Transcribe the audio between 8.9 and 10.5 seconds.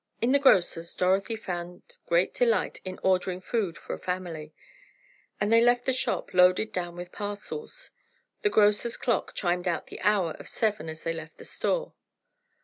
clock chimed out the hour of